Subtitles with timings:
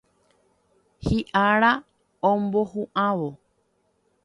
[1.07, 1.71] Hi'ára
[2.31, 3.29] omohu'ãvo.